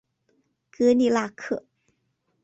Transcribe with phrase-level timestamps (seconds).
[0.73, 1.63] 戈利纳克。